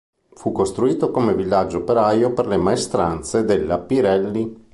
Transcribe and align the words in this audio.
Fu 0.33 0.51
costruito 0.51 1.11
come 1.11 1.35
villaggio 1.35 1.77
operaio 1.77 2.33
per 2.33 2.47
le 2.47 2.57
maestranze 2.57 3.43
della 3.45 3.77
Pirelli. 3.77 4.65